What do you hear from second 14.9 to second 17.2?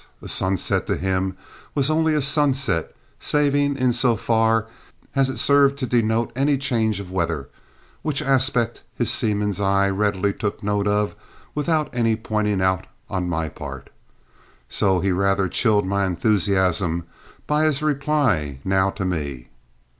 he rather chilled my enthusiasm